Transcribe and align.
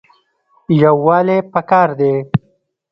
یووالی 0.81 1.37
پکار 1.53 1.89
دی 1.99 2.13